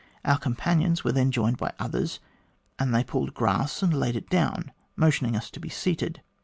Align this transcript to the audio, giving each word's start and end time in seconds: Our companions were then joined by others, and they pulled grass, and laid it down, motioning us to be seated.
Our 0.25 0.39
companions 0.39 1.03
were 1.03 1.11
then 1.11 1.29
joined 1.29 1.57
by 1.57 1.73
others, 1.77 2.19
and 2.79 2.91
they 2.91 3.03
pulled 3.03 3.35
grass, 3.35 3.83
and 3.83 3.93
laid 3.93 4.15
it 4.15 4.31
down, 4.31 4.71
motioning 4.95 5.35
us 5.35 5.51
to 5.51 5.59
be 5.59 5.69
seated. 5.69 6.23